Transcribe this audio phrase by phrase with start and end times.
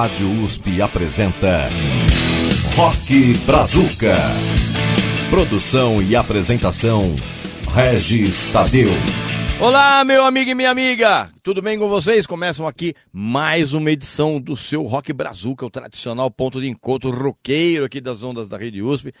[0.00, 1.68] Rádio USP apresenta
[2.76, 4.14] Rock Brazuca.
[5.28, 7.02] Produção e apresentação
[7.74, 8.90] Regis Tadeu.
[9.60, 11.28] Olá, meu amigo e minha amiga!
[11.42, 12.28] Tudo bem com vocês?
[12.28, 17.84] Começam aqui mais uma edição do seu Rock Brazuca, o tradicional ponto de encontro roqueiro
[17.84, 19.12] aqui das ondas da Rede USP.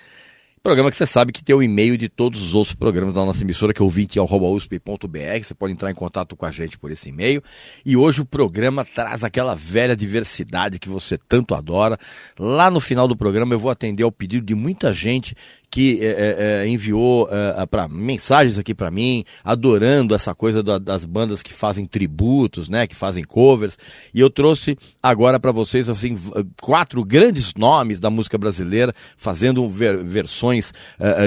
[0.68, 3.42] Programa que você sabe que tem o e-mail de todos os outros programas da nossa
[3.42, 5.42] emissora, que é ouvinte.usp.br.
[5.42, 7.42] Você pode entrar em contato com a gente por esse e-mail.
[7.86, 11.98] E hoje o programa traz aquela velha diversidade que você tanto adora.
[12.38, 15.34] Lá no final do programa eu vou atender ao pedido de muita gente
[15.70, 21.42] que é, é, enviou é, mensagens aqui para mim, adorando essa coisa da, das bandas
[21.42, 23.78] que fazem tributos, né, que fazem covers.
[24.14, 26.18] E eu trouxe agora para vocês assim
[26.60, 30.72] quatro grandes nomes da música brasileira fazendo ver, versões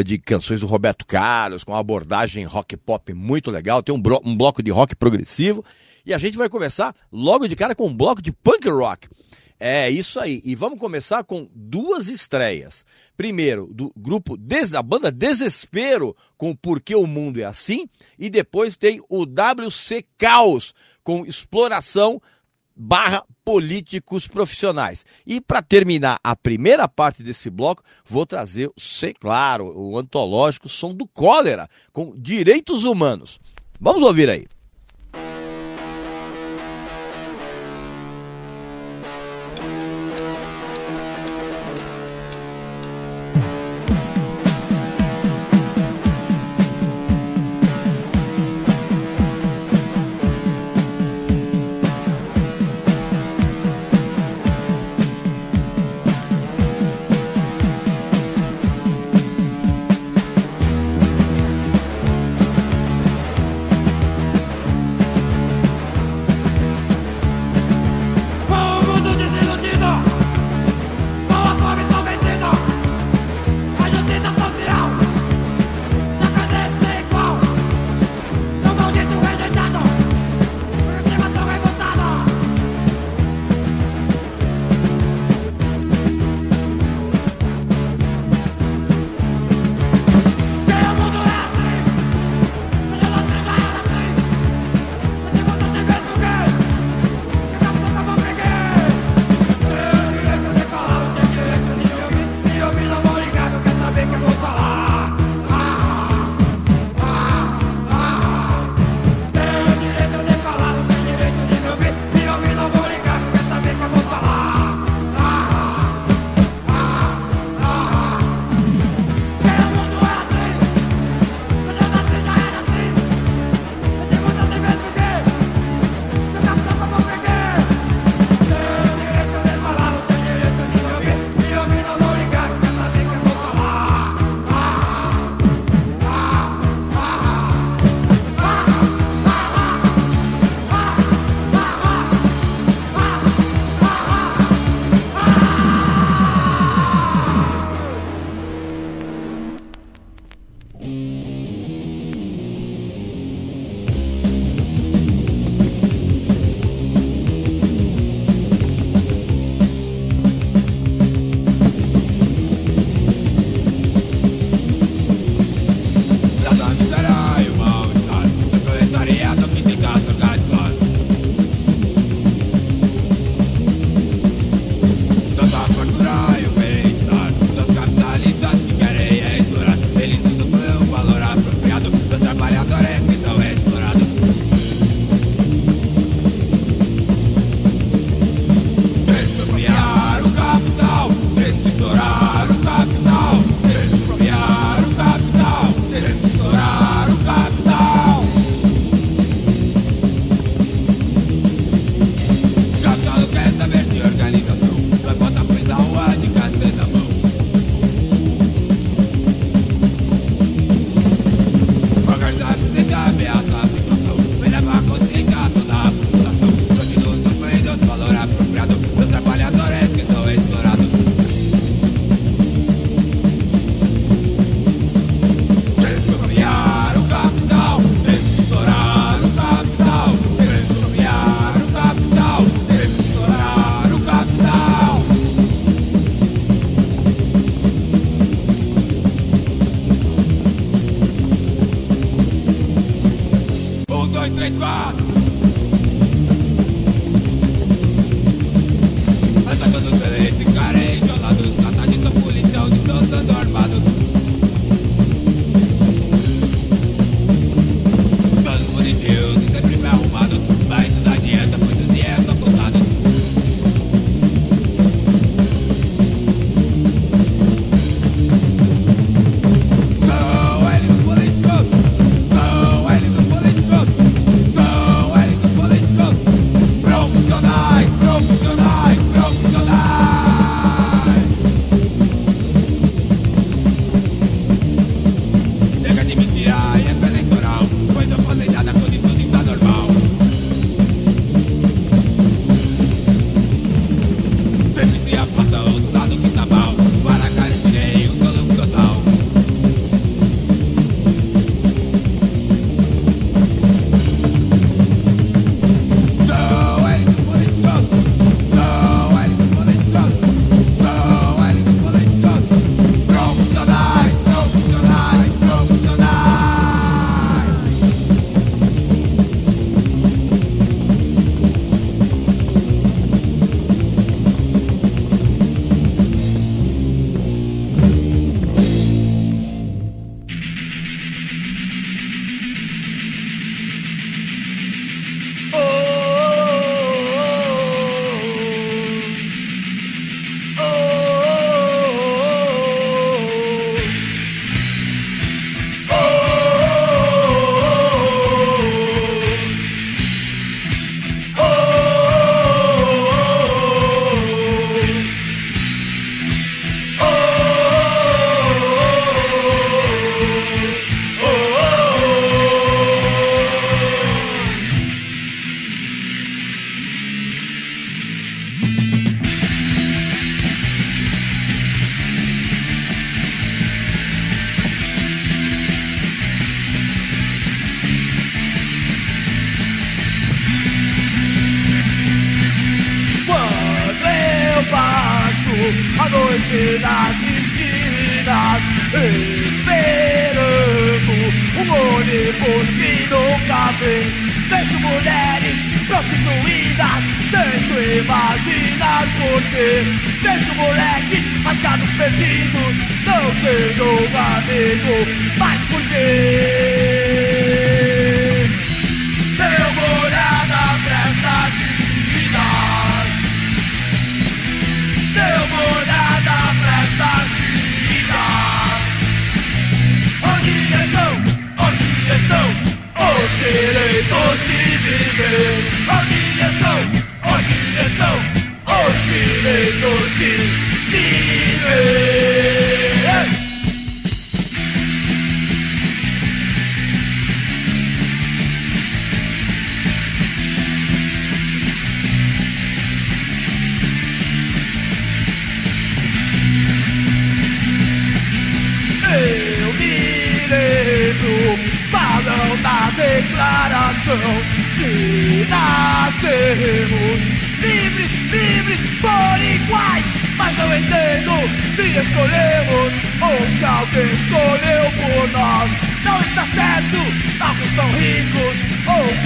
[0.05, 3.83] de canções do Roberto Carlos com uma abordagem rock pop muito legal.
[3.83, 5.63] Tem um, blo um bloco de rock progressivo
[6.05, 9.07] e a gente vai começar logo de cara com um bloco de punk rock.
[9.63, 10.41] É isso aí.
[10.43, 12.83] E vamos começar com duas estreias.
[13.15, 17.87] Primeiro, do grupo da banda Desespero, com Porque o Mundo é Assim.
[18.17, 20.73] E depois tem o WC Caos,
[21.03, 22.19] com Exploração
[22.75, 25.05] barra políticos profissionais.
[25.27, 30.95] E para terminar a primeira parte desse bloco, vou trazer, sei claro, o antológico Som
[30.95, 33.39] do Cólera, com Direitos Humanos.
[33.79, 34.47] Vamos ouvir aí.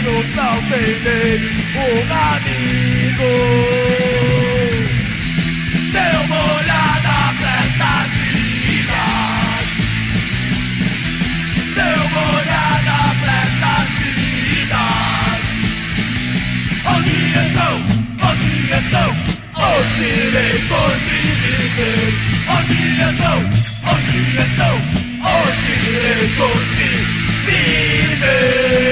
[0.08, 1.40] Outros não têm nem
[1.76, 3.32] um amigo.
[5.92, 9.68] Dê uma olhada pra estas vidas.
[11.76, 13.90] Dê uma olhada pra estas
[16.88, 17.16] Onde
[17.48, 17.76] estão,
[18.30, 19.10] onde estão
[19.58, 22.10] os direitos de viver?
[22.48, 23.40] Onde estão,
[23.92, 24.76] onde estão
[25.22, 26.90] os direitos de
[27.46, 28.85] viver?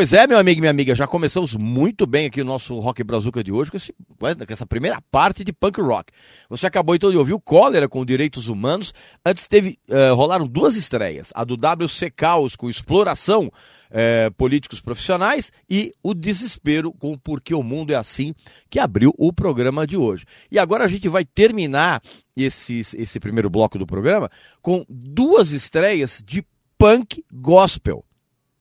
[0.00, 3.04] Pois é, meu amigo e minha amiga, já começamos muito bem aqui o nosso Rock
[3.04, 6.10] Brazuca de hoje com, esse, com essa primeira parte de punk rock.
[6.48, 8.94] Você acabou então de ouvir o Cólera com Direitos Humanos.
[9.22, 15.52] Antes teve, uh, rolaram duas estreias, a do WC Caos com Exploração uh, Políticos Profissionais
[15.68, 18.34] e o Desespero com Porque o Mundo é Assim,
[18.70, 20.24] que abriu o programa de hoje.
[20.50, 22.02] E agora a gente vai terminar
[22.34, 24.30] esse, esse primeiro bloco do programa
[24.62, 26.42] com duas estreias de
[26.78, 28.02] punk gospel.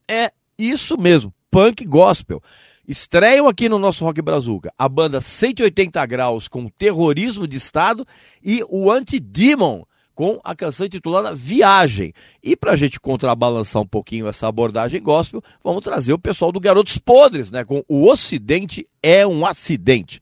[0.05, 2.41] É isso mesmo, punk gospel.
[2.87, 8.05] Estreiam aqui no nosso Rock Brazuca a banda 180 Graus com Terrorismo de Estado
[8.43, 9.83] e o Anti-Demon
[10.15, 12.13] com a canção intitulada Viagem.
[12.43, 16.59] E para a gente contrabalançar um pouquinho essa abordagem gospel, vamos trazer o pessoal do
[16.59, 17.63] Garotos Podres, né?
[17.63, 20.19] Com O Ocidente é um Acidente.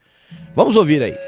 [0.56, 1.27] Vamos ouvir aí.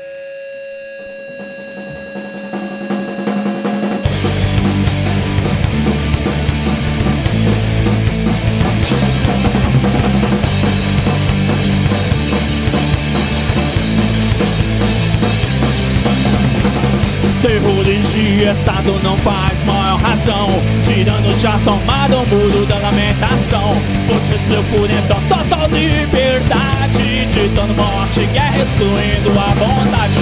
[18.41, 20.47] Estado não faz maior razão.
[20.83, 23.75] Tirando já tomado o muro da lamentação.
[24.07, 27.25] Vocês procuram total liberdade.
[27.31, 30.13] Ditando morte, guerra, excluindo a bondade.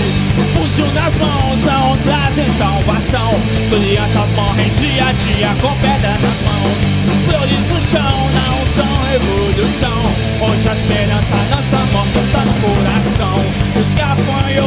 [0.54, 3.40] Fuzil nas mãos não trazem salvação.
[3.70, 6.80] Crianças morrem dia a dia com pedra nas mãos.
[7.26, 10.02] Flores no chão não são revolução.
[10.42, 13.40] Onde a esperança dança morta está no coração.
[13.80, 14.67] Os gafanhotos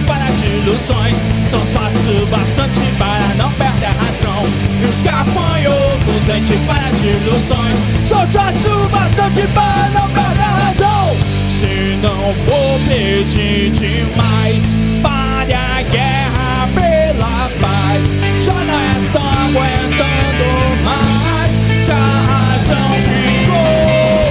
[0.00, 4.44] para de ilusões São sortes o bastante para não perder a razão
[4.80, 6.24] E os gafanhotos
[6.66, 11.16] para de ilusões São sortes o bastante para não perder a razão
[11.48, 14.74] Se não vou pedir demais.
[15.02, 18.16] Pare a guerra pela paz.
[18.40, 21.84] Já não estou aguentando mais.
[21.84, 24.26] Se a razão ficou,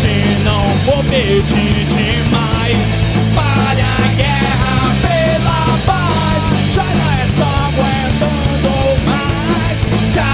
[0.00, 2.49] se não vou pedir demais.
[7.80, 8.72] aguentando
[9.06, 9.80] mais.
[10.14, 10.32] Já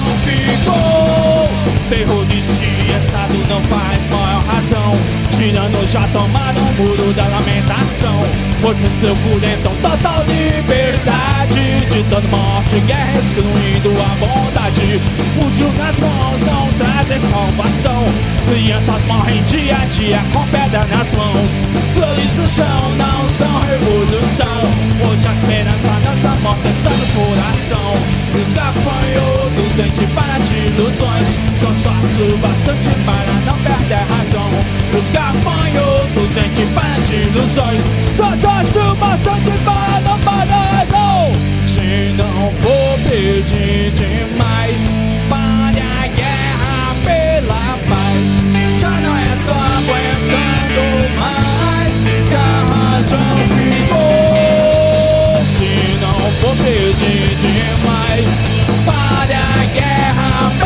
[0.00, 1.48] não ficou
[1.88, 4.25] Terror de dia, sábado não faz mal
[4.66, 4.92] razão.
[5.30, 8.20] Tirando já tomaram o muro da lamentação.
[8.62, 11.86] Vocês procuram então total liberdade.
[11.90, 15.00] Ditando morte, guerra, excluindo a bondade.
[15.38, 18.04] Fuzil nas mãos não trazem salvação.
[18.48, 21.62] Crianças morrem dia a dia com pedra nas mãos.
[21.94, 24.62] Flores no chão não são revolução.
[25.08, 27.92] Hoje a esperança nossa morte está no coração.
[28.34, 31.46] Os gafanhotos ente para de ilusões.
[31.58, 34.55] São o bastante para não perder a razão.
[34.98, 37.82] Os gafanhotos ente para de ilusões.
[38.14, 40.00] São sócios o bastante para
[40.90, 41.32] não.
[41.66, 44.96] Se não vou pedir demais,
[45.28, 48.80] pare a guerra pela paz.
[48.80, 50.84] Já não é só aguentando
[51.18, 51.94] mais.
[52.26, 55.70] Se a razão ficou, se
[56.00, 58.32] não vou pedir demais,
[58.86, 60.65] pare a guerra pela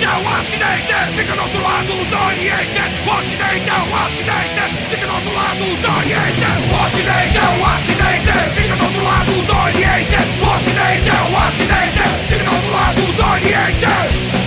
[0.00, 2.80] Ocidente é acidente, fica do outro lado do Oriente.
[3.06, 6.46] O Ocidente é um acidente, fica do outro lado do Oriente.
[6.70, 10.16] O Ocidente é um acidente, fica do outro lado do Oriente.
[10.40, 14.39] O Ocidente é um acidente, fica do outro lado do Oriente.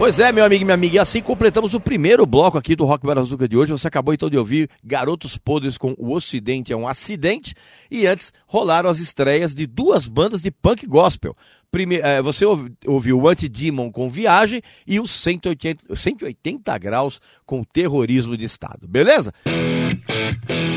[0.00, 2.86] Pois é, meu amigo e minha amiga, e assim completamos o primeiro bloco aqui do
[2.86, 3.70] Rock Barazuca de hoje.
[3.72, 7.54] Você acabou então de ouvir Garotos Podres com O Ocidente é um Acidente,
[7.90, 11.36] e antes rolaram as estreias de duas bandas de punk gospel.
[11.70, 17.62] Prime eh, você ouvi- ouviu o Anti-Demon com Viagem e o 180, 180 Graus com
[17.62, 19.34] Terrorismo de Estado, beleza?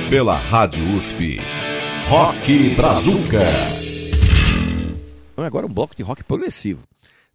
[0.09, 1.39] Pela Rádio USP.
[2.09, 3.39] Rock Brazuca.
[5.37, 6.83] Agora um bloco de rock progressivo.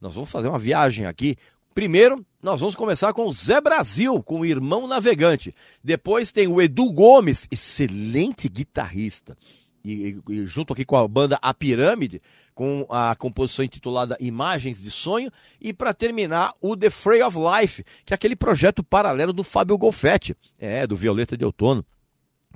[0.00, 1.36] Nós vamos fazer uma viagem aqui.
[1.78, 5.54] Primeiro, nós vamos começar com o Zé Brasil, com o Irmão Navegante.
[5.82, 9.38] Depois tem o Edu Gomes, excelente guitarrista.
[9.84, 12.20] E, e- junto aqui com a banda A Pirâmide,
[12.52, 15.30] com a composição intitulada Imagens de Sonho.
[15.60, 19.78] E para terminar, o The Fray of Life, que é aquele projeto paralelo do Fábio
[19.78, 21.86] Golfetti, é, do Violeta de Outono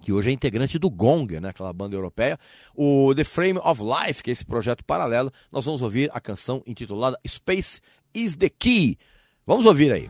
[0.00, 2.36] que hoje é integrante do Gong, né, aquela banda europeia.
[2.74, 6.60] O The Frame of Life, que é esse projeto paralelo, nós vamos ouvir a canção
[6.66, 7.80] intitulada Space
[8.12, 8.98] is the Key.
[9.46, 10.08] Vamos ouvir aí.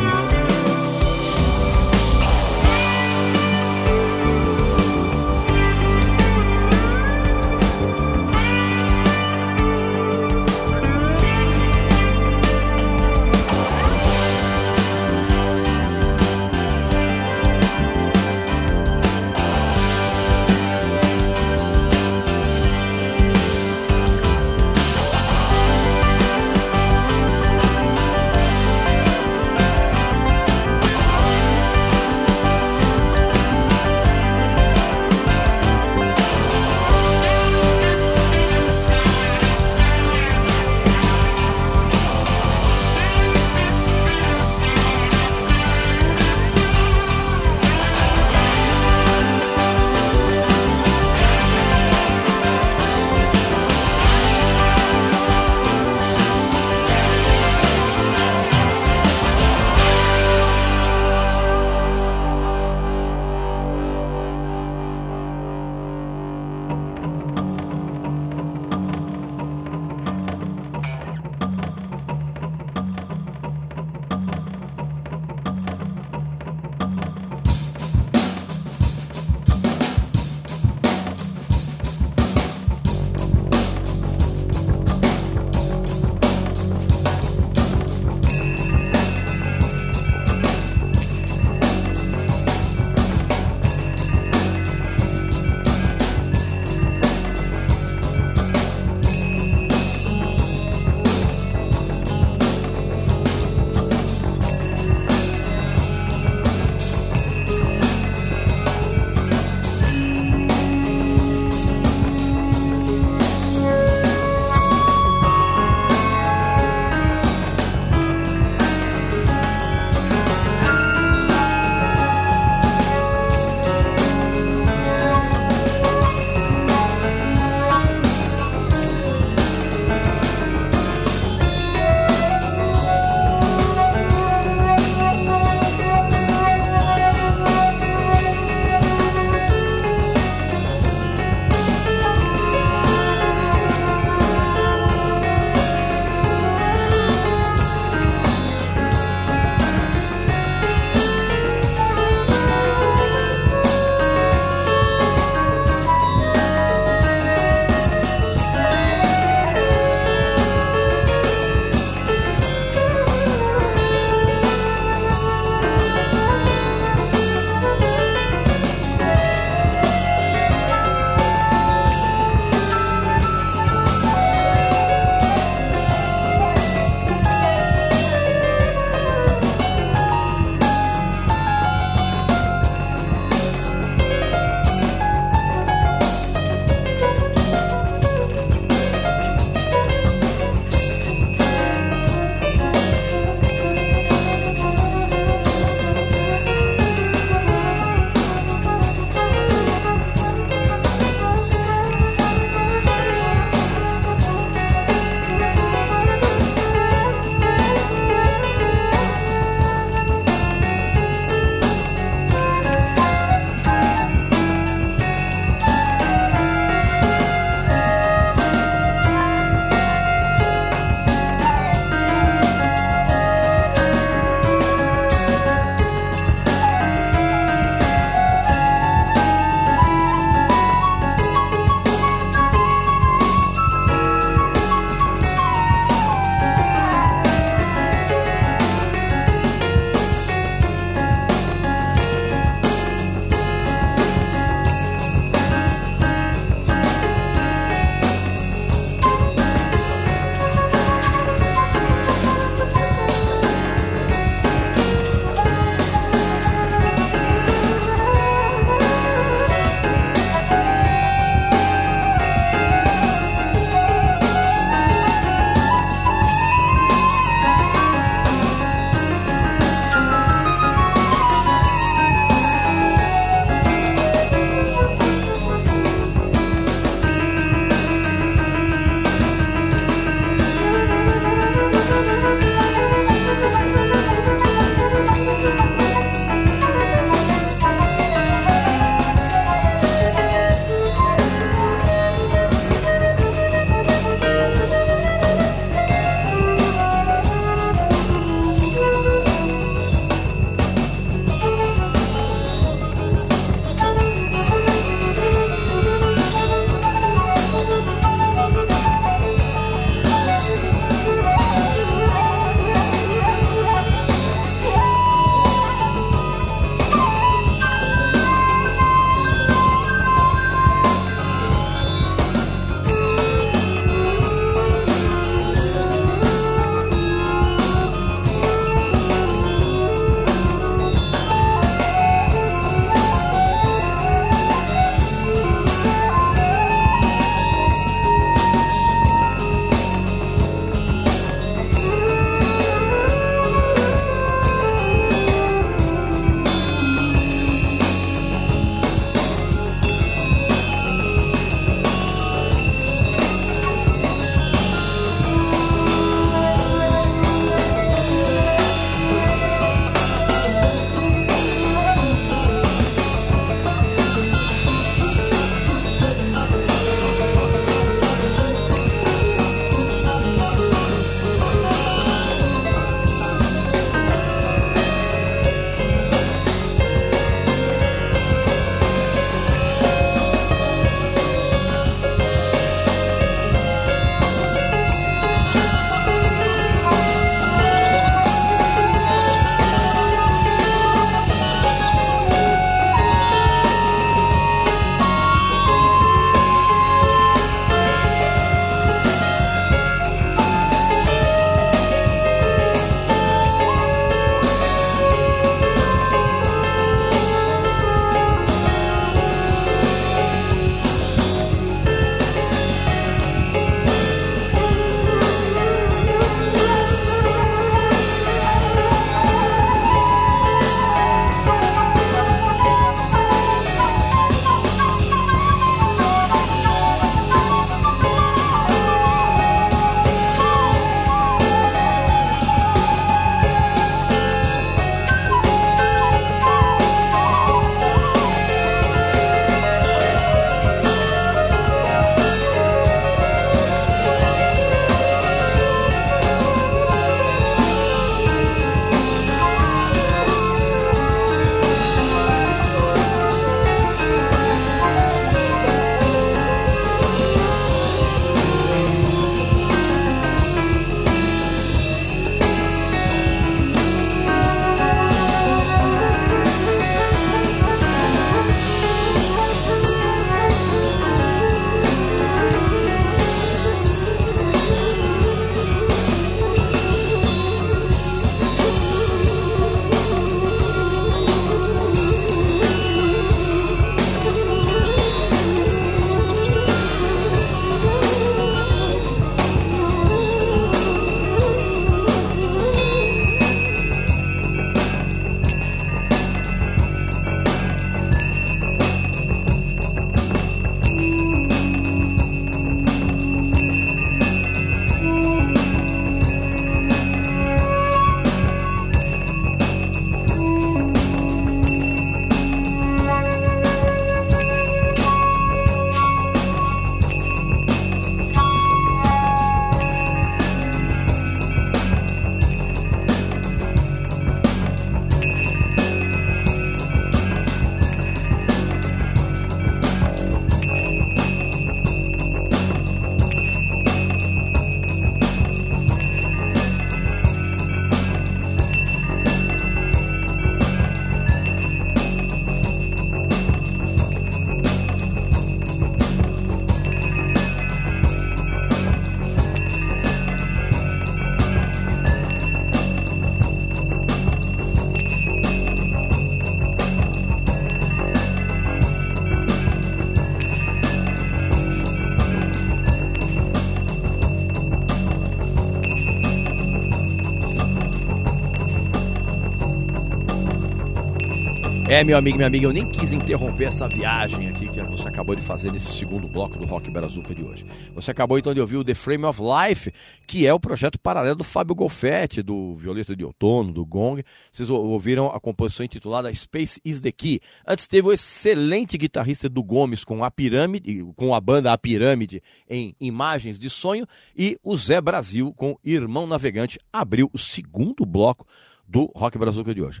[571.98, 575.34] É, meu amigo, minha amiga, eu nem quis interromper essa viagem aqui que você acabou
[575.34, 577.66] de fazer nesse segundo bloco do Rock Brazuca de hoje.
[577.92, 579.92] Você acabou então de ouvir o The Frame of Life,
[580.24, 584.22] que é o projeto paralelo do Fábio Golfetti, do Violeta de Outono, do Gong.
[584.52, 587.40] Vocês ouviram a composição intitulada Space is the Key.
[587.66, 592.40] Antes teve o excelente guitarrista do Gomes com a Pirâmide, com a banda A Pirâmide
[592.70, 598.46] em Imagens de Sonho e o Zé Brasil com Irmão Navegante abriu o segundo bloco
[598.88, 600.00] do Rock Brazuca de hoje.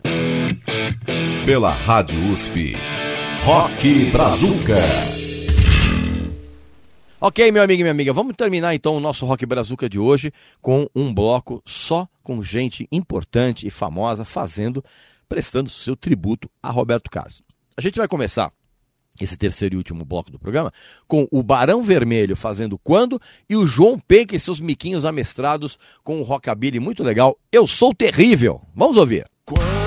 [1.44, 2.74] Pela Rádio USP.
[3.44, 4.78] Rock Brazuca.
[7.20, 10.32] Ok, meu amigo e minha amiga, vamos terminar então o nosso Rock Brazuca de hoje
[10.62, 14.84] com um bloco só com gente importante e famosa fazendo,
[15.28, 17.42] prestando seu tributo a Roberto Carlos.
[17.76, 18.52] A gente vai começar
[19.24, 20.72] esse terceiro e último bloco do programa,
[21.06, 26.18] com o Barão Vermelho fazendo Quando e o João Penca e seus miquinhos amestrados com
[26.18, 28.60] um rockabilly muito legal, Eu Sou Terrível.
[28.74, 29.26] Vamos ouvir.
[29.44, 29.78] Quando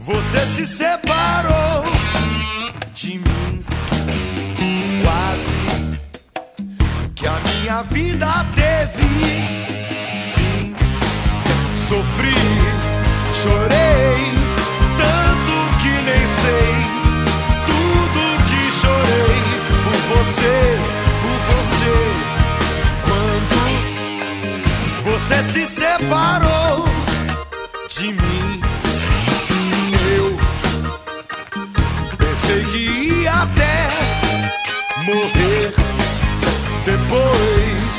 [0.00, 1.84] você se separou
[2.94, 3.64] de mim,
[5.02, 6.06] quase
[7.14, 9.02] que a minha vida teve
[10.34, 10.74] fim.
[11.74, 12.34] Sofri,
[13.34, 14.35] chorei,
[21.22, 21.96] por você.
[23.06, 23.56] Quando
[25.04, 26.84] você se separou
[27.88, 28.60] de mim,
[30.16, 30.26] eu
[32.18, 32.82] pensei que
[33.22, 33.76] ia até
[35.04, 35.72] morrer.
[36.84, 37.94] Depois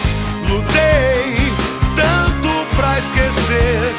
[0.49, 1.53] lutei
[1.95, 3.95] tanto pra esquecer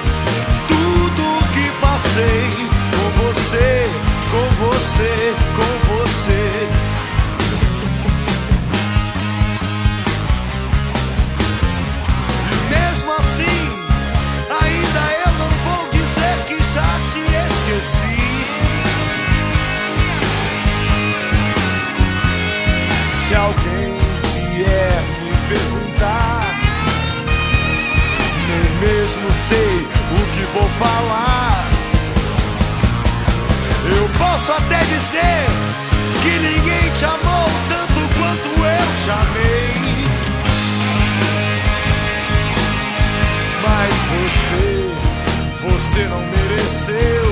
[0.67, 1.23] tudo
[1.53, 2.49] que passei
[2.95, 3.69] com você,
[4.31, 5.13] com você,
[5.57, 5.88] com você.
[29.09, 31.71] Mesmo sei o que vou falar.
[33.97, 35.47] Eu posso até dizer
[36.23, 40.05] que ninguém te amou tanto quanto eu te amei.
[43.65, 44.69] Mas você,
[45.63, 47.28] você não mereceu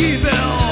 [0.00, 0.69] evil.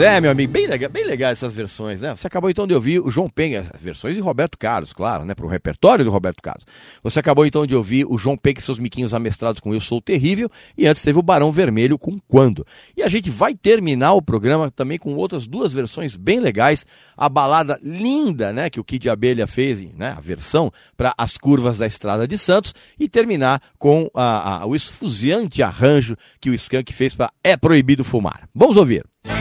[0.00, 2.16] É, meu amigo, bem legal, bem legal essas versões, né?
[2.16, 5.34] Você acabou então de ouvir o João Penha, versões de Roberto Carlos, claro, né?
[5.34, 6.64] Para o repertório do Roberto Carlos.
[7.02, 10.00] Você acabou então de ouvir o João Penha e seus miquinhos amestrados com Eu Sou
[10.00, 12.66] Terrível, e antes teve o Barão Vermelho com Quando.
[12.96, 16.86] E a gente vai terminar o programa também com outras duas versões bem legais.
[17.14, 18.70] A balada linda, né?
[18.70, 20.14] Que o Kid Abelha fez, né?
[20.16, 24.74] A versão para As Curvas da Estrada de Santos, e terminar com a, a, o
[24.74, 28.48] esfuziante arranjo que o Skank fez para É Proibido Fumar.
[28.54, 29.04] Vamos ouvir.
[29.24, 29.39] Música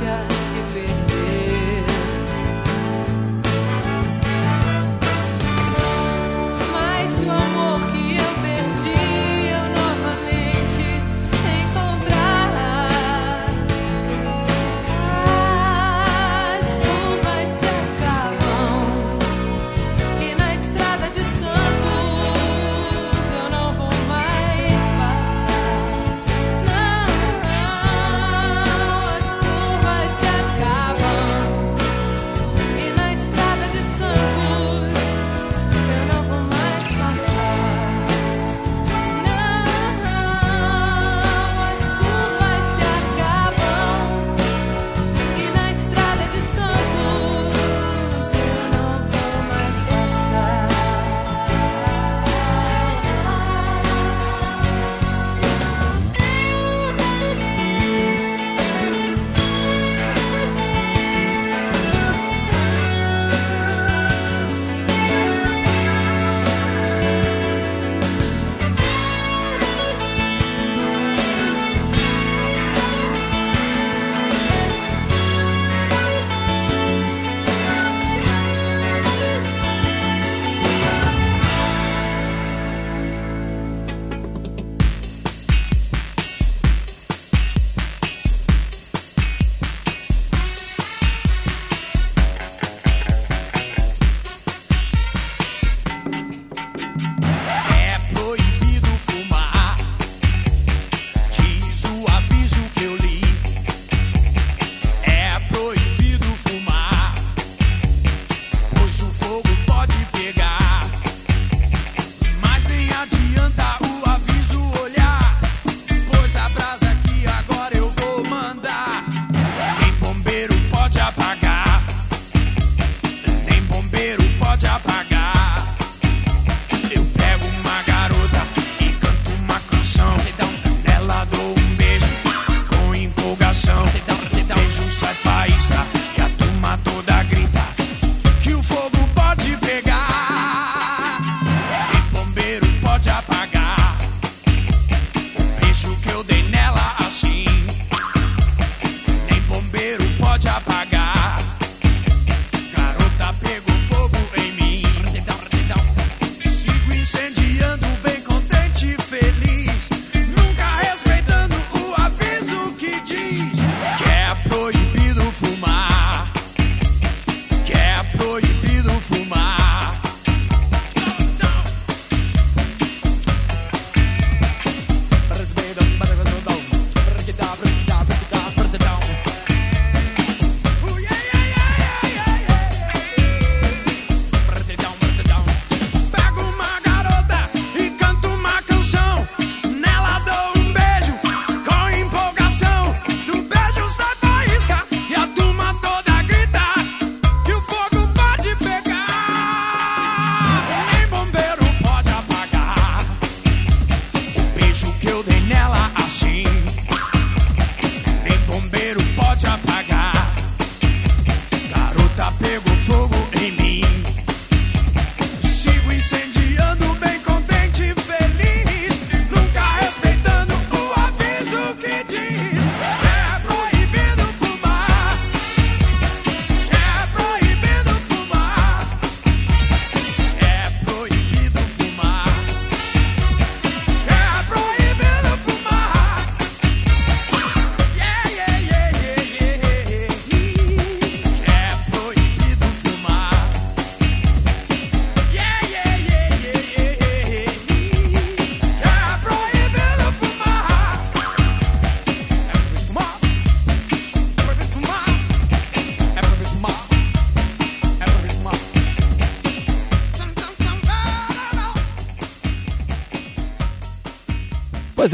[0.00, 0.43] gracias.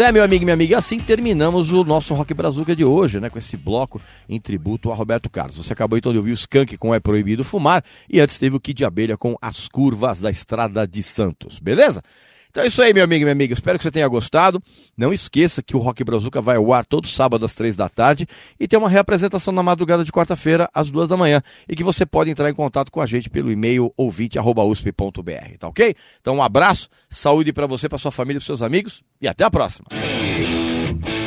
[0.00, 3.28] É, meu amigo e minha amiga, assim terminamos o nosso Rock Brazuca de hoje, né?
[3.28, 5.56] Com esse bloco em tributo a Roberto Carlos.
[5.56, 8.60] Você acabou então de ouvir o Skank com É Proibido Fumar e antes teve o
[8.60, 12.02] Kid Abelha com As Curvas da Estrada de Santos, beleza?
[12.50, 13.54] Então é isso aí, meu amigo e minha amiga.
[13.54, 14.60] Espero que você tenha gostado.
[14.96, 18.26] Não esqueça que o Rock Brazuca vai ao ar todo sábado às três da tarde
[18.58, 22.04] e tem uma reapresentação na madrugada de quarta-feira às duas da manhã e que você
[22.04, 25.94] pode entrar em contato com a gente pelo e-mail ouvinte@usp.br, tá ok?
[26.20, 29.50] Então um abraço, saúde para você, para sua família e seus amigos e até a
[29.50, 29.86] próxima.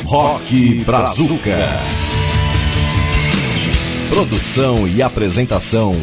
[0.04, 1.58] Rock Brazuca.
[4.08, 5.94] Produção e apresentação: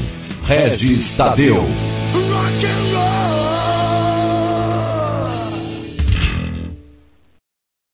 [0.46, 1.62] Regis Tadeu.
[1.62, 3.21] Rock and roll.